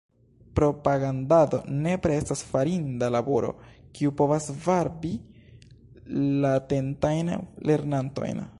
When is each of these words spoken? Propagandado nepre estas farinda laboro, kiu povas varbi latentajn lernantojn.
Propagandado 0.59 1.57
nepre 1.87 2.15
estas 2.21 2.41
farinda 2.53 3.09
laboro, 3.17 3.51
kiu 3.99 4.11
povas 4.21 4.47
varbi 4.65 5.11
latentajn 6.47 7.31
lernantojn. 7.71 8.43